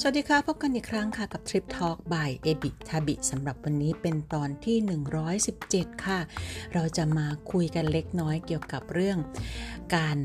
[0.00, 4.76] สวัสดีค่ะ พบกันอีกครั้งค่ะกับ Trip Talk by เอบิทาบิสำหรับวันนี้เป็นตอนที่
[5.40, 6.18] 117 ค่ะ
[6.74, 9.18] เราจะมาคุยกันเล็กน้อยเกี่ยวกับเรื่อง
[9.96, 10.16] การ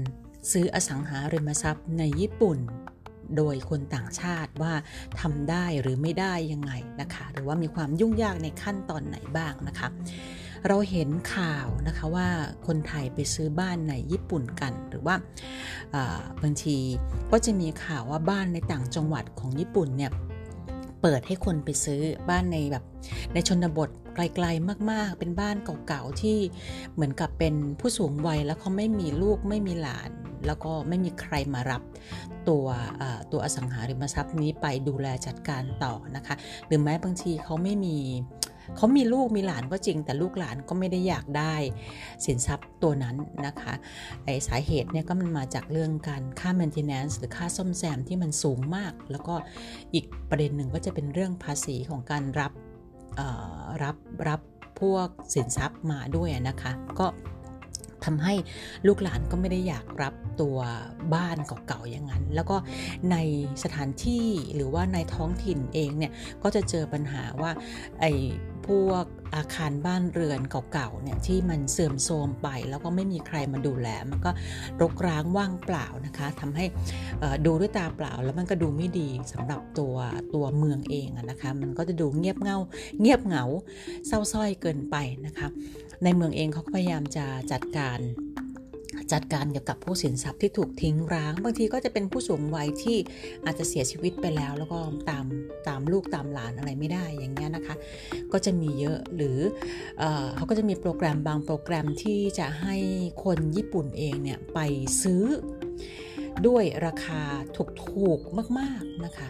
[0.51, 2.57] ซื้ออสังหาริมทรัพย์ในญี่ปุ่น
[3.37, 4.73] โดยคนต่างชาติว่า
[5.19, 9.87] ทำได้หรือไม่ได้ยังไงนะคะ หรือว่ามีความยุ่งยากในขั้นตอนไหนบ้างนะคะ
[10.67, 12.27] เราเห็นข่าวนะคะว่า
[12.67, 15.15] คนไทยไปซื้อบ้านในญี่ปุ่นกัน หรือว่า
[16.41, 16.77] บางที
[17.31, 20.11] ก็จะมีข่าวว่าบ้านในต่างจังหวัดของญี่ปุ่นเนี่ย
[21.01, 22.83] เปิดให้คนไปซื้อบ้านในแบบ
[23.33, 25.55] ในชนบทไกลๆมากๆ เป็นบ้าน
[25.87, 26.37] เก่าๆที่
[26.93, 30.09] เหมือนกับเป็นผู้สูงวัยแล้วเขาไม่มีลูกไม่มีหลาน
[30.45, 31.81] แล้วก็ไม่มีใครมารับ
[32.49, 32.65] ตัว
[33.31, 36.35] ตัวอสังหาริมทรัพย์นี้ไปดูแลจัดการต่อนะคะ
[36.67, 37.97] หรือแม้บางทีเขาไม่มี
[38.75, 41.55] เขามีลูกมีหลานก็จริง แต่ลูกหลานก็ไม่ได้อยากได้
[42.25, 43.73] สินทรัพย์ตัวนั้นนะคะ
[44.23, 49.35] ไอสาเหตุเนี่ยก็มันมาจากเรื่องการค่า maintenance หรือค่าซ่อมแซมที่มันสูงมาก แล้วก็
[49.93, 52.51] อีกประเด็นหนึ่งก็จะเป็นเรื่องภาษีของการรับ
[53.83, 53.97] รับ
[54.27, 54.41] รับ
[54.81, 57.07] พวกสินทรัพย์มาด้วยนะคะ ก็
[58.05, 58.33] ทำให้
[58.87, 60.57] ลูกหลานก็ไม่ได้อยากรับตัว
[61.13, 61.37] บ้าน
[61.67, 62.57] เก่าๆอย่างนั้น แล้วก็
[63.11, 63.17] ใน
[63.63, 66.11] สถานที่หรือว่าในท้องถิ่นเองเนี่ย
[66.43, 67.51] ก็จะเจอปัญหาว่า
[67.99, 68.11] ไอ้
[68.67, 70.41] พวกอาคารบ้านเรือน
[70.73, 74.31] เก่าๆเนี่ยที่มันเสื่อมโทรมไป แล้วก็ไม่มีใครมาดูแลมันก็
[74.81, 76.65] รกร้างว่างเปล่านะคะทำให้
[77.45, 79.95] ดูด้วยตาเปล่า แล้วมันก็ดูไม่ดีสำหรับตัว
[80.33, 82.57] ตัวเมืองเองนะคะมันก็จะดูเงียบเงา
[83.01, 83.43] เงียบเหงา
[84.07, 85.47] เศร้าส้อยเกินไปนะคะ
[86.03, 87.99] ในเมืองเองเขาพยายามจะจัดการ
[89.13, 92.97] จัดการเกี่ยวกับผู้สินทรัพย์ที่ถูกทิ้งร้าง บางทีก็จะเป็นผู้สูงวัยที่
[93.45, 95.25] อาจจะเสียชีวิตไปแล้ว แล้วก็ตาม
[95.67, 97.75] ตามลูกตามหลานอะไรไม่ได้อย่างเงี้ยนะคะ
[98.33, 99.37] ก็จะมีเยอะหรือ
[99.99, 100.03] เอ
[100.35, 102.77] เขาก็จะมีโปรแกรมบางโปรแกรมที่จะให้
[103.23, 104.59] คนญี่ปุ่นเองเนี่ยไป
[105.03, 105.23] ซื้อ
[106.47, 107.21] ด้วยราคา
[107.85, 109.27] ถูกๆมาก ๆนะคะ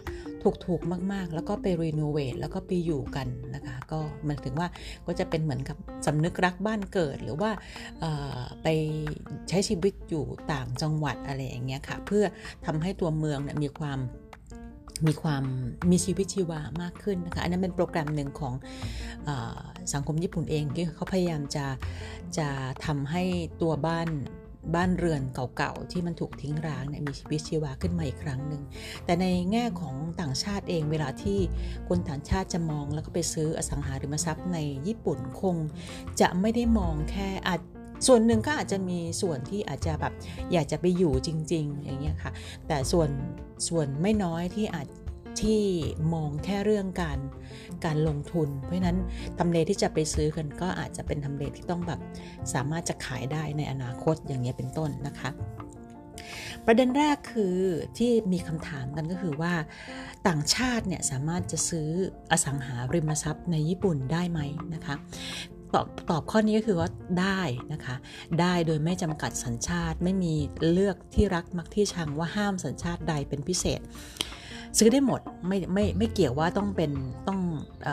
[0.66, 4.68] ถูกๆมากๆ แล้วก็ไปรีโนเวทแล้วก็ไปอยู่กันนะคะ ก็มันถึงว่า
[5.06, 7.52] ก็จะเป็นเหมือนกับสำนึกรักบ้านเกิดหรือว่า
[8.64, 8.68] ไป
[9.50, 12.26] ใช้ชีวิตอยู่ต่างจังหวัดอะไรอย่างเงี้ยค่ะ เพื่อ
[12.66, 14.00] ทำให้ตัวเมืองเนี่ยมีความ
[15.08, 15.44] มีความ
[15.92, 18.54] มีชีวิตชีวามากขึ้นนะคะ อันนั้นเป็นโปรแกรมหนึ่งของ
[19.28, 19.30] อ
[19.94, 21.66] สังคมญี่ปุ่นเองที่เขาพยายามจะ
[22.38, 22.48] จะ
[22.86, 23.24] ทำให้
[23.62, 24.08] ตัวบ้าน
[24.76, 25.22] บ้านเรือน
[25.58, 28.64] เก่าๆที่มันถูกทิ้งร้างเนี่ยมีชีวิตชีวาขึ้นมาอีกครั้งหนึ่ง
[29.06, 31.40] แต่ในแง่ของต่างชาติเองเวลาที่
[31.90, 34.58] คนต่างชาติจะมองแล้วก็ไปซื้ออสังหาริมทรัพย์ใน
[34.88, 35.56] ญี่ปุ่นคง
[36.22, 37.62] จะไม่ได้มองแค่อาจ
[38.08, 40.14] ส่วนหนึ่งก็อาจจะมีส่วนที่อาจจะแบบ
[40.52, 42.32] อยากจะไปอยู่จริง ๆ อย่างเงี้ยค่ะ
[42.68, 43.10] แต่ส่วน
[43.68, 44.88] ส่วนไม่น้อยที่อาจ
[45.42, 45.62] ที่
[46.14, 47.20] มองแค่เรื่องการ
[47.86, 48.98] การลงทุน เพราะนั้น
[49.40, 52.00] ทำเลที่จะไปซื้อกันก็อาจจะเป็นทำเลที่ต้องแบบ
[52.54, 55.30] สามารถจะขายได้ในอนาคตอย่างเงี้ยเป็นต้นนะคะ
[56.66, 57.58] ประเด็นแรกคือ
[57.98, 59.54] ที่มีคำถามกันก็คือว่า
[60.28, 61.90] ต่างชาติเนี่ยสามารถจะซื้อ
[62.32, 64.40] อสังหาริมทรัพย์ในญี่ปุ่นได้ไหม
[64.74, 64.96] นะคะ
[65.74, 66.90] ตอบตอบข้อนี้ก็คือว่า
[67.22, 67.42] ได้
[67.74, 67.96] นะคะ
[68.40, 70.34] ได้โดยไม่จำกัดสัญชาติไม่มี
[70.72, 73.82] เลือกที่รักมักที่ชังว่าห้ามสัญชาติใดเป็นพิเศษ
[74.78, 76.92] ซื้อได้หมดไม่ไม่ไม่เกี่ยวว่าต้องเป็น
[77.28, 77.40] ต้อง
[77.88, 77.90] อ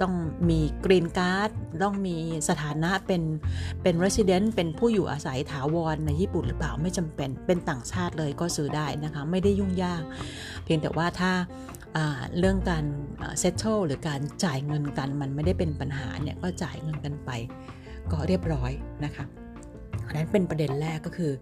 [0.00, 0.14] ต้อง
[0.48, 1.50] มีกรีนการ์ด
[1.82, 2.16] ต้องมี
[2.48, 3.22] สถานะเป็น
[3.82, 10.02] เป็น resident เป็นผู้อยู่อาศัยถาวรในญี่ปุ่นหรือเปล่าไม่จำเป็นเป็นต่างชาติเลยก็ซื้อได้นะคะ ไม่ได้ยุ่งยาก
[10.64, 11.32] เพียงแต่ว่าถ้า
[12.38, 12.84] เรื่องการ
[13.38, 17.30] settle หรือการจ่ายเงินกันมันไม่ได้เป็นปัญหาเนี่ยก็จ่ายเงินกันไป
[18.12, 18.72] ก็เรียบร้อย
[19.04, 19.24] นะคะ
[20.06, 21.32] อันนั้นเป็นประเด็นแรกก็คือ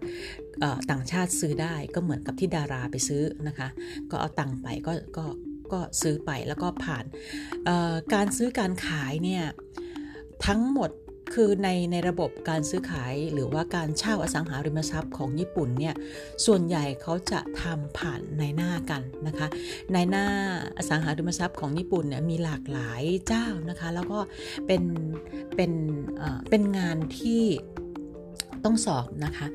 [0.63, 3.67] อต่างชาติซื้อได้ก็เหมือนกับที่ดาราไปซื้อนะคะ
[4.11, 5.25] ก็เอาตังค์ไปก็ก็
[5.73, 7.05] ก็ซื้อไปแล้วก็ผ่าน
[8.13, 9.43] การซื้อการขายเนี่ย
[10.45, 10.91] ทั้งหมด
[11.33, 15.95] คือในในระบบการซื้อขายหรือว่าการเช่าอสังหาริมทรัพย์ของญี่ปุ่นเนี่ย
[16.45, 19.47] ส่วนใหญ่เขาจะทำผ่านในหน้ากันนะคะ
[19.93, 20.27] ในหน้า
[20.77, 24.19] อสังหาริมทรัพย์ของญี่ปุ่นเนี่ยมีหลากหลายเจ้านะคะ แล้วก็
[24.67, 24.83] เป็น
[25.55, 25.71] เป็น
[26.49, 27.43] เป็นงานที่
[28.65, 29.47] ต้องสอบนะคะ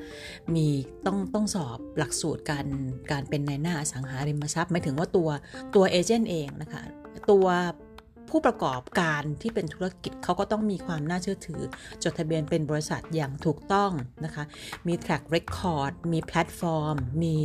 [0.55, 0.67] มี
[1.05, 2.65] ต้องต้องสอบหลักสูตรการ
[3.11, 5.29] การเป็นนายหน้าสังหาริมทรัพย์หมายถึงว่าตัว
[5.75, 6.83] ตัวเอเจนต์เองนะคะ
[7.31, 7.45] ตัว
[8.29, 11.61] ผู้ประกอบการที่เป็นธุรกิจเขาก็ต้องมีความน่าเชื่อถือ
[12.03, 13.91] จดทะเบียนเป็นบริษัทอย่างถูกต้อง
[14.25, 14.43] นะคะ
[14.87, 17.35] มี track record มีแพลตฟอร์ม มี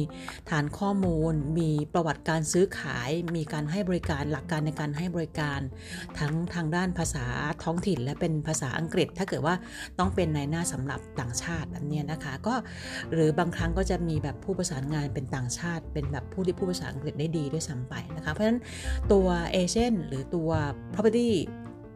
[0.50, 5.60] ฐานข้อมูล มีประวัติการซื้อขาย มีการให้บริการหลักการในการให้บริการ
[6.18, 7.26] ทั้งทางด้านภาษา
[7.62, 9.54] ท้องถิ่น และเป็นภาษาอังกฤษ ถ้าเกิดว่า
[9.98, 12.54] ต้องเป็นในหน้าสำหรับต่างชาติอันนี้นะคะ ก็
[13.12, 18.60] หรือบางครั้งก็จะมีแบบผู้ประสานงานเป็นต่างชาติ เป็นแบบผู้ที่ผู้ภาษาอังกฤษได้ดีด้วยซ้ำไปนะคะ เพราะฉะนั้น
[19.12, 20.50] ตัวเอเจนต์หรือตัว
[20.94, 21.30] property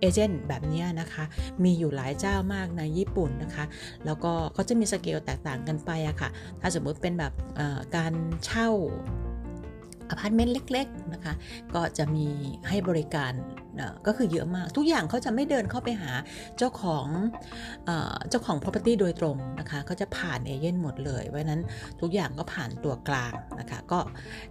[0.07, 1.25] agent แบบนี้นะคะ
[1.65, 3.65] มีอยู่หลายเจ้ามากในญี่ปุ่นนะคะ
[4.05, 6.31] แล้วก็เขาจะมีสเกลแตกต่างกันไปอะค่ะ
[6.61, 7.33] ถ้าสมมติเป็นแบบ
[7.97, 8.13] การ
[8.45, 8.69] เช่า
[10.11, 11.35] อพาร์ตเมนต์เล็ก ๆ นะคะ
[11.75, 12.27] ก็จะมี
[12.69, 13.33] ให้บริการ
[14.07, 16.13] ก็คือเยอะมาก ทุกอย่างเขาจะไม่เดินเข้าไปหา
[16.59, 17.07] เจ้าของ
[18.31, 21.63] เจ้าของ property โดยตรงนะคะเขาจะผ่านเอเย่นต์หมดเลยเพราะนั้น
[22.01, 24.01] ทุกอย่างก็ผ่านตัวกลางนะคะก็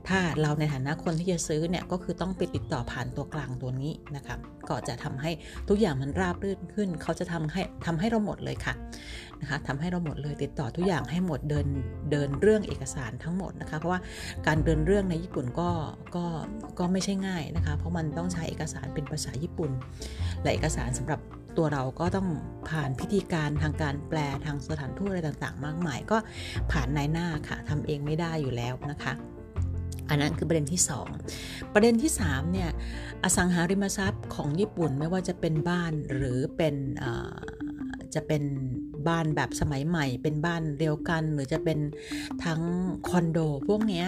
[0.07, 4.35] ถ้าเราในฐานะคนที่จะซื้อเนี่ยก็คือต้องไปติดต่อผ่านตัวกลางตัวนี้นะคะ
[4.69, 5.31] ก็จะทำให้
[5.69, 8.73] ทุกอย่างมันราบรื่นขึ้น เขาจะทำให้ทำให้เราหมดเลยค่ะ
[9.41, 11.67] นะคะทำให้เราหมดเลยติดต่อทุกอย่างให้หมดเดิน
[12.11, 13.99] เดินเรื่องเอกสารทั้งหมดนะคะเพราะว่า
[14.47, 15.69] การเดินเรื่องในญี่ปุ่นก็
[16.15, 16.25] ก็
[16.79, 19.71] ก็ไม่ใช่ง่ายนะคะเพราะมันต้องใช้เอกสารเป็นภาษาญี่ปุ่น
[20.41, 21.21] และเอกสารสำหรับ
[21.57, 22.27] ตัวเราก็ต้อง
[22.69, 26.17] ผ่านพิธีการทางการแปลทางสถานทูตอะไรต่างๆ มากมาย ก็
[26.71, 29.13] ผ่านนายหน้าค่ะทำเองไม่ได้อยู่แล้วนะคะ
[30.09, 30.81] อันนั้นคือประเด็นที่
[31.27, 32.69] 2 ประเด็นที่3เนี่ย
[33.23, 36.75] อสังหาริมทรัพย์ของญี่ปุ่นไม่ว่าจะเป็นบ้านหรือเป็น
[38.15, 38.43] จะเป็น
[39.07, 41.79] บ้านแบบสมัยใหม่ เป็นบ้านเดียวกัน หรือจะเป็น
[42.45, 42.61] ทั้ง
[43.09, 44.07] คอนโด พวกเนี้ย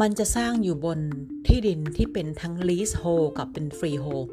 [0.00, 0.98] มันจะสร้างอยู่บน
[1.46, 4.26] ที่ดินที่เป็นทั้ง lease hold กับเป็น free hold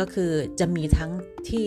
[0.00, 0.30] ก็คือ
[0.60, 1.10] จะมีทั้ง
[1.48, 1.66] ที่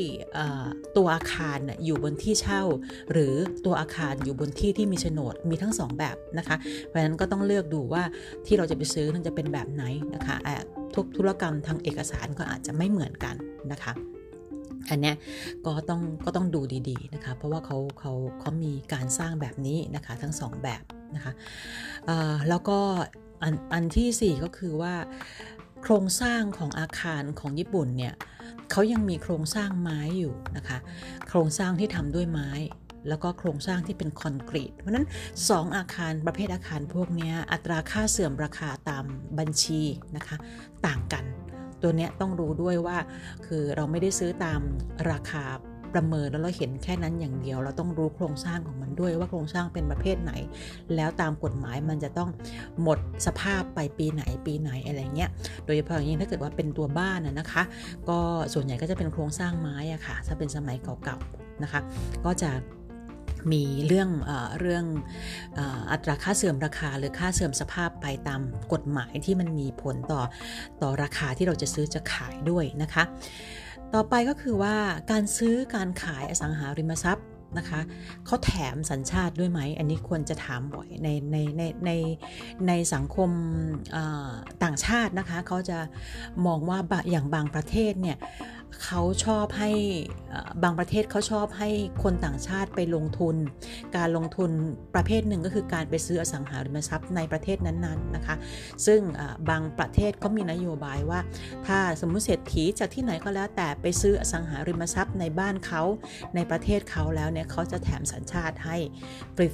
[0.97, 2.63] ตัวอาคารอยู่บนที่เช่า
[3.11, 3.33] หรือ
[3.65, 8.03] ตัวอาคารอยู่บนที่ที่มีโฉนดมีทั้งสองแบบนะคะ เพราะฉะนั้นก็ต้องเลือกดูว่า
[8.45, 9.83] ที่เราจะไปซื้อมันจะเป็นแบบไหน
[10.15, 10.35] นะคะ
[10.95, 13.35] ทุกธุรกรรมทางเอกสารก็อาจจะไม่เหมือนกัน
[13.71, 13.93] นะคะ
[14.89, 15.15] อันเนี้ย
[15.65, 20.83] ก็ต้องก็ต้องดูดีๆนะคะเพราะว่าเขาเขาเขามีการสร้างแบบนี้นะคะทั้งสองแบบ
[21.15, 21.33] นะคะ
[22.49, 22.79] แล้วก็
[23.43, 24.93] อันอันที่ 4 ก็คือว่า
[25.83, 28.13] โครงสร้างของอาคารของญี่ปุ่นเนี่ย
[28.71, 30.77] เขายังมีโครงสร้างไม้อยู่นะคะ
[31.27, 32.49] โครงสร้างที่ทำด้วยไม้
[33.09, 35.07] แล้วก็โครงสร้างที่เป็นคอนกรีต เพราะนั้น
[35.41, 39.05] 2 อาคารประเภทอาคารพวกนี้อัตราค่าเสื่อมราคาตาม
[39.39, 39.81] บัญชี
[40.15, 40.35] นะคะ
[40.85, 41.25] ต่างกัน
[41.83, 42.97] ตัวเนี้ยต้องรู้ด้วยว่า
[43.45, 44.59] คือเราไม่ได้ซื้อตาม
[45.11, 45.45] ราคา
[45.93, 50.33] ประเมินแล้วเราเห็นแค่นั้นอย่างเดียว เราต้องรู้โครงสร้างของมันด้วยว่าโครงสร้างเป็นประเภทไหน
[50.95, 52.29] แล้วตามกฎหมายมันจะต้อง
[52.81, 55.29] หมดสภาพไปปีไหนปีไหนอะไรเงี้ย
[55.65, 57.63] โดยเฉพาะอย่างยิ่งถ้าเกิดว่าเป็นตัวบ้านนะคะ
[58.09, 58.19] ก็
[58.53, 61.79] ส่วนใหญ่ก็จะเป็นโครงสร้างไม้อะค่ะถ้าเป็นสมัยเก่าๆนะคะ
[62.25, 62.51] ก็จะ
[63.51, 64.85] มีเรื่องเอเรื่อง
[65.91, 68.41] อัตราค่าเสื่อมราคาหรือค่าเสื่อมสภาพไปตาม
[68.73, 70.21] กฎหมายที่มันมีผลต่อ
[70.81, 73.03] ต่อราคาที่เราจะซื้อจะขายด้วยนะคะ
[73.93, 74.75] ต่อไปก็คือว่า
[75.11, 77.81] การซื้อการขายอสังหาริมทรัพย์นะคะ
[78.25, 81.91] เขาแถมสัญชาติด้วยไหม อันนี้ควรจะถามบ่อยในในในใน
[82.67, 83.29] ในสังคม
[84.63, 85.79] ต่างชาตินะคะเขาจะ
[86.45, 86.79] มองว่า
[87.11, 88.17] อย่างบางประเทศเนี่ย
[88.85, 89.71] เขาชอบให้
[90.63, 91.69] บางประเทศเขาชอบให้
[92.03, 93.35] คนต่างชาติไปลงทุน
[93.97, 94.51] การลงทุน
[94.95, 98.35] ประเภทหนึ่งก็คือการไปซื้ออสังหาริมทรัพย์ในประเทศนั้นๆนะคะ
[98.85, 99.01] ซึ่ง
[99.49, 101.19] บางประเทศเขามีนโยบายว่า
[101.67, 105.83] ถ้าสมมุติเศรษฐีจากที่ไหนก็แล้วแต่ไปซื้ออสังหาริมทรัพย์ในบ้านเขา
[106.35, 108.77] ในประเทศเขาแล้วเนี่ยเขาจะแถมสัญชาติให้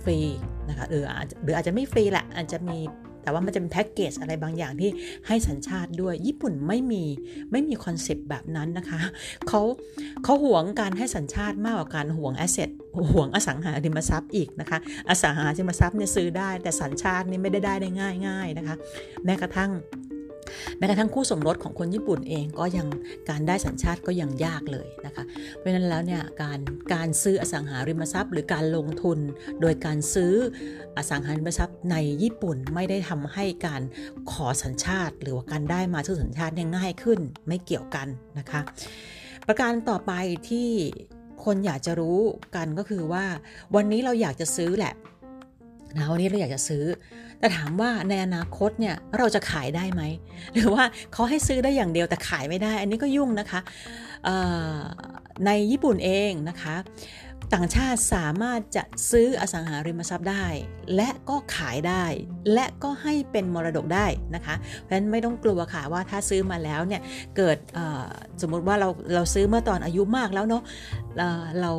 [0.03, 1.05] ฟรีๆนะคะหรือ
[1.43, 2.79] หรืออาจจะไม่ฟรีแหละอาจจะมี
[3.23, 4.89] แต่ว่ามันจะเป็นแพ็กเกจอะไรบางอย่างที่
[5.27, 7.03] ให้สัญชาติด้วย ญี่ปุ่นไม่มี
[7.51, 9.01] ไม่มี concept แบบนั้นนะคะ
[9.47, 9.61] เขา
[10.23, 12.69] เขาหวงการให้สัญชาติมากกว่าการหวง asset
[13.11, 14.79] หวงอสังหาริมทรัพย์อีกนะคะ
[15.09, 18.75] อสังหาริมทรัพย์เนี่ยซื้อได้แต่สัญชาตินี่ไม่ได้ได้ได้ง่ายง่ายนะคะ
[19.25, 19.71] แม้กระทั่ง
[20.77, 22.87] แม้กระทั่งคู่สมรสของคนญี่ปุ่นเองก็ยัง
[23.29, 25.23] การได้สัญชาติก็ยังยากเลยนะคะ
[25.57, 26.59] เพราะฉะนั้นแล้วเนี่ยการ
[26.93, 29.19] การซื้ออสังหาริมทรัพย์ หรือการลงทุน
[29.61, 30.33] โดยการซื้อ
[30.97, 33.81] อสังหาริมทรัพย์ในญี่ปุ่นไม่ได้ทำให้การ
[34.31, 38.07] ขอสัญชาติ หรือว่าการได้มาซึ่งสัญชาติเนี่ยง่ายขึ้นไม่เกี่ยวกัน
[38.39, 38.61] นะคะ
[39.47, 40.11] ประการต่อไป
[40.49, 40.69] ที่
[41.45, 42.19] คนอยากจะรู้
[42.55, 43.25] กันก็คือว่า
[43.75, 44.93] วันนี้เราอยากจะซื้อแหละ
[45.97, 46.83] นะวันนี้เราอยากจะซื้อ
[47.39, 50.03] แต่ถามว่าในอนาคตเนี่ยเราจะขายได้ไหม
[50.53, 50.83] หรือว่า
[51.13, 53.59] เขาให้ซื้อได้อย่างเดียวแต่ขายไม่ได้ อันนี้ก็ยุ่งนะคะ
[55.45, 56.75] ในญี่ปุ่นเองนะคะ
[57.53, 60.45] ต่างชาติสามารถจะซื้ออสังหาริมทรัพย์ได้
[60.95, 62.05] และก็ขายได้
[62.53, 67.01] และก็ให้เป็นมรดกได้นะคะ เพราะฉะนั้นไม่ต้องกลัวค่ะว่าถ้าซื้อมาแล้วเนี่ย
[67.37, 67.57] เกิด
[68.41, 70.63] สมมุติว่าเราเราซื้อเมื่อตอนอายุมากแล้วเนาะ
[71.61, 71.71] เรา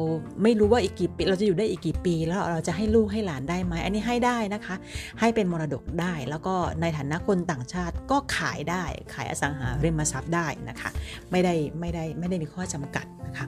[0.43, 4.75] ไม่รู้ว่าอีกกี่ปีเราจะอยู่ได้อีกกี่ปี แล้วเราจะให้ลูกให้หลานได้ไหมอันนี้ให้ได้นะคะ
[5.21, 10.91] ให้เป็นมรดกได้ แล้วก็ในฐานะคนต่างชาติก็ขายได้ขายอสังหาริมทรัพย์ได้นะคะ
[11.31, 13.47] ไม่ได้ไม่ได้ไม่ได้มีข้อจำกัดนะคะ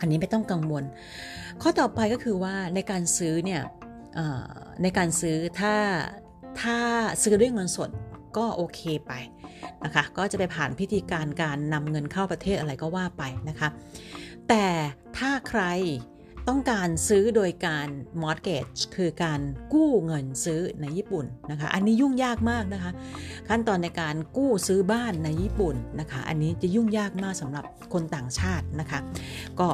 [0.00, 0.84] อันนี้ไม่ต้องกังวล
[1.62, 3.62] ข้อต่อไปก็คือว่าในการซื้อเนี่ย
[4.82, 5.74] ในการซื้อถ้า
[6.60, 6.78] ถ้า
[7.22, 7.90] ซื้อด้วยเงินสด
[8.36, 9.12] ก็โอเคไป
[9.84, 13.68] นะคะก็จะไปผ่านพิธีการการนำเงินเข้าประเทศอะไรก็ว่าไปนะคะ
[14.48, 14.66] แต่
[15.18, 15.62] ถ้าใคร
[16.48, 17.88] ต้องการซื้อโดยการ
[18.22, 19.40] mortgage คือการ
[19.72, 22.90] กู้เงินซื้อในญี่ปุ่นนะคะ อันนี้ยุ่งยากมากนะคะ
[23.48, 28.98] ขั้นตอนในการกู้ซื้อบ้านในญี่ปุ่นนะคะ อันนี้จะยุ่งยากมากสำหรับคนต่างชาตินะคะ
[29.60, 29.68] ก็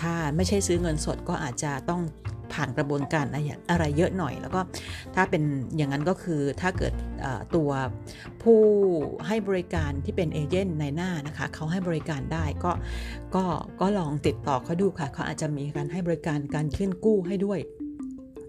[0.00, 2.02] ถ้าไม่ใช่ซื้อเงินสดก็อาจจะต้อง
[2.52, 3.24] ผ่านกระบวนการ
[3.70, 4.60] อะไรเยอะหน่อย แล้วก็
[5.14, 5.42] ถ้าเป็น
[5.76, 6.92] อย่างนั้นก็คือถ้าเกิด
[7.56, 7.70] ตัว
[8.42, 8.60] ผู้
[9.26, 12.72] ให้บริการที่เป็นเอเจนต์ในหน้านะคะเขาให้บริการได้ก็
[13.34, 13.44] ก็
[13.80, 17.58] ก็ลองติดต่อเขาดูค่ะเขาอาจจะมีการให้บริการการขึ้นกู้ให้ด้วย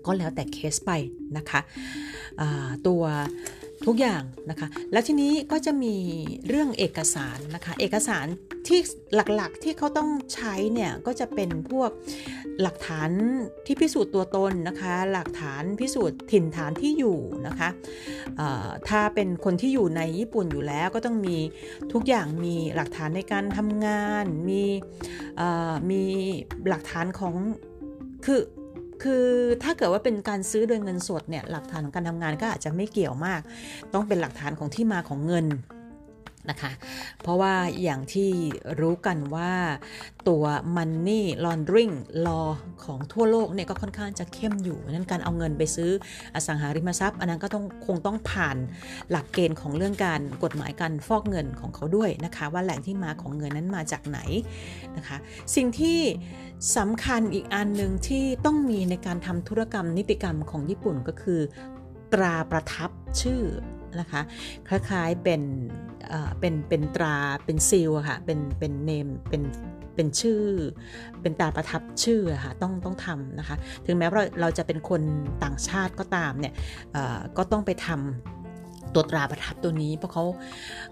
[0.06, 0.92] ก็แล้วแต่เคสไป
[1.38, 1.60] นะคะ
[2.88, 3.02] ตัว
[3.86, 5.96] ทุกอย่างนะคะ แล้วทีนี้ก็จะมี
[6.48, 8.26] เรื่องเอกสารนะคะ เอกสาร
[8.68, 8.80] ที่
[9.16, 11.90] หลักๆที่เขาต้องใช้เนี่ยก็จะเป็นพวก
[12.62, 13.10] หลักฐาน
[13.66, 17.18] ที่พิสูจน์ตัวตนนะคะ หลักฐานพิสูจน์ถิ่นฐานที่อยู่
[17.48, 17.70] นะคะ
[18.90, 21.38] ถ้าเป็นคนที่อยู่ในญี่ปุ่นอยู่แล้วก็ต้องมี
[21.94, 24.64] ทุกอย่างมีหลักฐานในการทำงาน มี
[25.92, 26.04] มี
[26.70, 27.34] หลักฐานของ
[28.26, 28.40] คือ
[29.04, 29.26] คือ
[29.64, 33.42] ถ้าเกิดว่าเป็นการซื้อโดยเงินสดเนี่ยหลักฐานของการทำงานก็อาจจะไม่เกี่ยวมาก
[33.94, 35.46] ต้องเป็นหลักฐานของที่มาของเงิน
[36.50, 36.72] นะคะ
[37.22, 38.30] เพราะว่าอย่างที่
[38.80, 39.52] รู้กันว่า
[40.28, 40.44] ตัว
[40.76, 41.94] Money Laundering
[42.26, 42.50] Law
[42.84, 45.92] ของทั่วโลกเนี่ยก็ค่อนข้างจะเข้มอยู่นั้นการเอาเงินไปซื้อ
[46.36, 48.58] อสังหาริมทรัพย์ อันนั้นก็ต้องคงต้องผ่าน
[49.10, 54.20] หลักเกณฑ์ของเรื่องการกฎหมายการฟอกเงินของเขาด้วยนะคะ ว่าแหล่งที่มาของเงินนั้นมาจากไหน
[54.98, 55.18] นะคะ
[55.56, 56.00] สิ่งที่
[56.78, 61.42] สำคัญอีกอันหนึ่งที่ต้องมีในการทำธุรกรรมนิติกรรมของญี่ปุ่นก็คือ
[62.14, 62.90] ตราประทับ
[63.22, 63.42] ชื่อ
[64.00, 64.22] นะคะ
[64.70, 65.42] คล้ายๆเป็น
[66.40, 69.42] เป็นเป็นตราเป็นซีลค่ะเป็นเป็นเนมเป็น
[69.96, 70.44] เป็นชื่อ
[71.22, 75.02] เป็นตาประทับชื่อค่ะต้องต้องทำนะคะ ถึงแม้ว่าเราจะเป็นคน
[75.44, 76.54] ต่างชาติก็ตามเนี่ย
[77.38, 78.37] ก็ต้องไปทำ
[78.94, 80.26] ตัวตราประทับตัวนี้เพราะเขา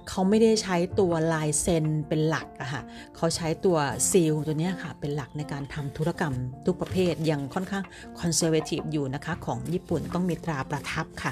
[0.10, 2.82] เขาไม่ได้ใช้ตัวลายเซ็นเป็นหลักอะค่ะ
[3.16, 3.78] เขาใช้ตัว
[4.12, 6.34] ซีลตัวนี้ค่ะเป็นหลักในการทำธุรกรรม
[6.66, 7.84] ทุกประเภทยังค่อนข้าง
[8.20, 11.32] คอนเซอร์เวทีฟอยู่นะคะของญี่ปุ่นต้องมีตราประทับค่ะ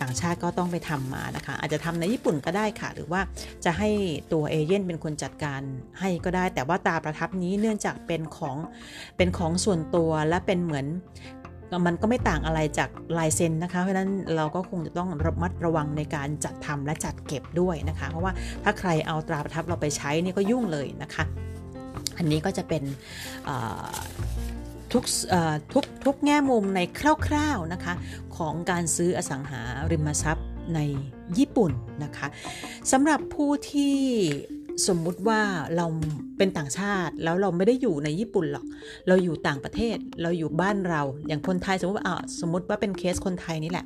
[0.00, 3.20] ต่างชาติก็ต้องไปทำมานะคะ อาจจะทำในญี่ปุ่นก็ได้ค่ะ หรือว่า
[3.64, 3.90] จะให้
[4.32, 5.60] ตัวเอเย่นเป็นคนจัดการ
[6.00, 8.56] ให้ก็ได้ แต่ว่าตราประทับนี้เนื่องจากเป็นของ
[9.16, 10.86] เป็นของส่วนตัวและเป็นเหมือน
[11.86, 18.32] มันก็ไม่ต่างอะไรจากลายเซ็นนะคะ เพราะนั้นเราก็คงจะต้องระมัดระวังในการจัดทำและจัดเก็บด้วยนะคะ เพราะว่า
[18.64, 21.24] ถ้าใครเอาตราประทับเราไปใช้นี่ก็ยุ่งเลยนะคะ
[22.18, 22.82] อันนี้ก็จะเป็น
[24.92, 25.04] ทุก
[25.72, 26.80] ทุกทุกแง่มุมใน
[27.26, 27.94] คร่าวๆนะคะ
[28.36, 29.60] ของการซื้ออสังหา
[29.90, 30.80] ริมทรัพย์ใน
[31.38, 31.72] ญี่ปุ่น
[32.04, 32.26] นะคะ
[32.92, 33.96] สำหรับผู้ที่
[34.88, 35.40] สมมุติว่า
[35.76, 35.86] เรา
[36.38, 38.64] เป็นต่างชาติแล้วเราไม่ได้อยู่ในญี่ปุ่นหรอก
[39.08, 42.04] เราอยู่ต่างประเทศเราอยู่บ้านเรา อย่างคนไทยสมมติว่า
[42.40, 43.84] สมมติว่าเป็นเคสคนไทยนี่แหละ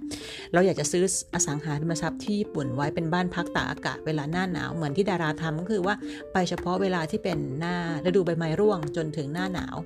[0.53, 5.95] เราอยากจะซื้ออสังหาริมทรัพย์ที่ญี่ปุ่นไว้เป็นบ้านพักตากอากาศเวลาหน้าหนาวเหมือนที่ดาราทำก็คือว่า
[6.33, 9.77] ไปเฉพาะเวลาที่เป็นหน้าฤดูใบไม้ร่วงจนถึงหน้าหนาว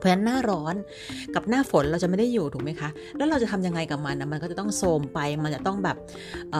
[0.00, 0.74] เพราะฉะนั้นหน้าร้อน
[1.34, 5.96] กับหน้าฝนเราจะไม่ได้อยู่ถูกไหมคะ แล้วเราจะทำยังไงกับมันนะมันก็จะต้องโทมไป มันจะต้องแบบ
[6.52, 6.54] เ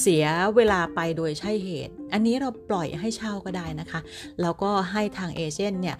[0.00, 0.24] เสีย
[0.56, 4.00] เวลาไปโดยใช่เหตุ อันนี้เราปล่อยให้เช่าก็ได้นะคะ
[4.40, 5.96] แล้วก็ให้ทางเอเจนต์เนี่ย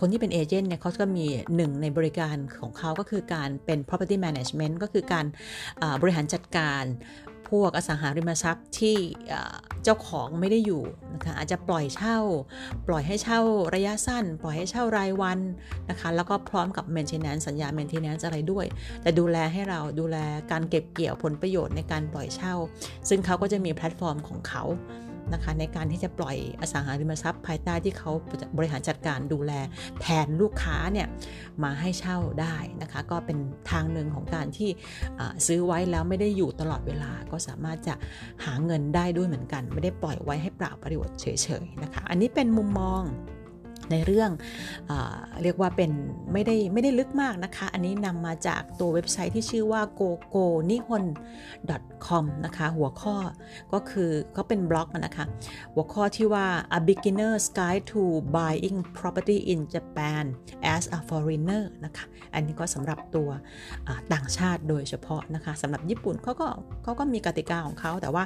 [0.00, 1.26] คนที่เป็นเอเจนต์เนี่ยเขาก็มี
[1.56, 5.26] หนึ่งในบริการของเขาก็คือการเป็น property management ก็คือการ
[6.02, 6.84] บริหารจัดการ
[7.52, 8.96] พวกอสังหาริมทรัพย์ที่
[9.84, 10.82] เจ้าของไม่ได้อยู่
[11.14, 12.18] นะคะอาจจะปล่อยเช่า
[12.88, 13.40] ปล่อยให้เช่า
[13.74, 15.38] ระยะสั้น ปล่อยให้เช่ารายวัน
[15.90, 18.66] นะคะแล้วก็พร้อมกับ maintenance สัญญา maintenance อะไรด้วย
[19.02, 20.16] แต่ดูแลให้เราดูแล
[20.50, 22.54] การเก็บเกี่ยวผลประโยชน์ในการปล่อยเช่า
[23.08, 24.62] ซึ่งเขาก็จะมีแพลตฟอร์มของเขา
[25.34, 28.10] นะคะในการที่จะปล่อยอสังหาริมทรัพย์ ภายใต้ที่เขา
[28.56, 29.52] บริหารจัดการดูแล
[30.00, 31.06] แทนลูกค้าเนี่ย
[31.64, 33.38] มาให้เช่าได้นะคะ ก็เป็น
[33.70, 34.70] ทางหนึ่งของการที่
[35.46, 37.94] ซื้อไว้แล้วไม่ได้อยู่ตลอดเวลาก็สามารถจะ
[38.44, 41.26] หาเงินได้ด้วยเหมือนกัน ไม่ได้ปล่อยไว้ให้เปล่าประโยชน์เฉ
[41.62, 43.02] ยๆนะคะ อันนี้เป็นมุมมอง
[43.92, 44.30] ในเรื่อง
[44.90, 44.92] อ
[45.42, 45.90] เรียกว่าเป็น
[46.32, 51.04] ไม่ได้ไม่ได้ลึกมากนะคะ อันนี้นำมาจากตัวเว็บไซต์ที่ชื่อว่า gogo nihon
[52.06, 53.16] com นะคะหัวข้อ
[53.72, 55.24] ก็คือก็เป็นบล็อกนะคะ
[55.74, 56.46] หัวข้อที่ว่า
[56.78, 58.02] a beginner's guide to
[58.36, 60.24] buying property in Japan
[60.74, 63.28] as a foreigner นะคะอันนี้ก็สำหรับตัว
[64.12, 66.48] ต่างชาติโดยเฉพาะนะคะสำหรับญี่ปุ่นเขาก็
[66.82, 68.24] เขาก็มีกติกาของเขาแต่ว่า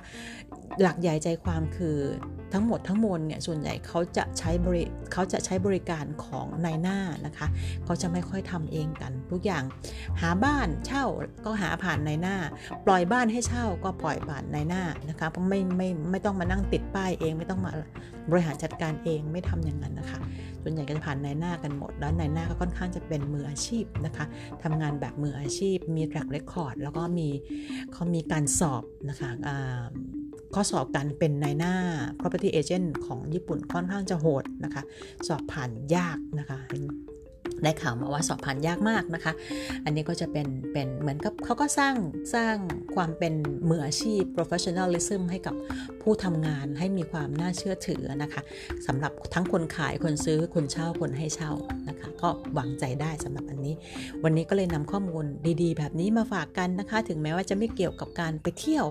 [0.80, 1.96] หลักใหญ่ใจความคือ
[2.52, 7.46] ทั้งหมดทั้งมวลเนี่ยส่วนใหญ่เขาจะใช้บริเขาจะใช้บริการของนายหน้านะคะ
[7.84, 9.64] เขาจะไม่ค่อยทำเองกัน ทุกอย่าง
[10.20, 11.04] หาบ้านเช่า
[11.44, 12.36] ก็หาผ่านนายหน้า
[12.86, 17.72] ปล่อยบ้านให้เช่าก็ปล่อยผ่านนายหน้านะคะเพราะไม่ไม่ไม่ต้องมานั่งติดป้ายเองไม่ต้องมา
[18.30, 20.18] บริหารจัดการเองไม่ทำอย่างนั้นนะคะ
[20.62, 24.24] ส่วนใหญ่ก็จะผ่านนายหน้ากันหมด แล้วนายหน้าก็ค่อนข้างจะเป็นมืออาชีพนะคะ
[24.62, 27.28] ทำงานแบบมืออาชีพ มีแทร็กเรคคอร์ดแล้วก็มี
[27.92, 29.30] เขามีการสอบนะคะ
[30.54, 31.74] ข้อสอบการเป็นนายหน้า
[32.20, 34.82] property agent ของญี่ปุ่นค่อนข้างจะโหดนะคะ
[35.26, 36.58] สอบผ่านยากนะคะ
[37.62, 39.32] ได้ข่าวมาว่าสอบผ่านยากมากนะคะ
[39.84, 41.94] อันนี้ก็จะเป็นเป็นเหมือนกับเขาก็สร้าง
[42.34, 42.56] สร้าง
[42.94, 43.34] ความเป็น
[43.68, 45.54] มืออาชีพ professionalism ให้กับ
[46.02, 48.42] ผู้ทำงานให้มีความน่าเชื่อถือนะคะ
[48.86, 51.52] สำหรับทั้งคนขายคนซื้อคนเช่าคนให้เช่า
[51.88, 53.74] นะคะ ก็วางใจได้สำหรับอันนี้
[54.24, 55.24] วันนี้ก็เลยนำข้อมูล
[55.62, 58.86] ดีๆ แบบนี้มาฝากกันนะคะ ถึงแม้ว่าจะไม่เกี่ยวกับการไปเที่ยว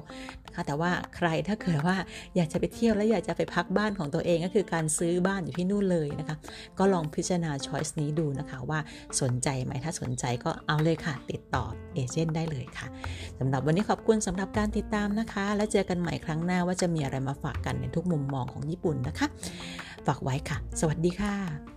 [0.55, 1.95] นะคะ แต่ว่าใครถ้าเกิดว่า
[2.35, 6.35] อยากจะไปเที่ยวและอยากจะไปพักบ้านของตัวเองก็คือการซื้อบ้านอยู่ที่นู่นเลยนะคะ
[6.79, 8.79] ก็ลองพิจารณาช้อยส์นี้ดูนะคะว่า
[9.21, 12.87] สนใจไหมถ้าสนใจก็เอาเลยค่ะ ติดต่อเอเจนต์ได้เลยค่ะ
[13.39, 19.27] สำหรับวันนี้ขอบคุณสำหรับการติดตามนะคะ แล้วเจอกันใหม่ครั้งหน้าว่าจะมีอะไรมาฝากกันในทุกมุมมองของญี่ปุ่นนะคะ
[20.07, 21.74] ฝากไว้ค่ะ สวัสดีค่ะ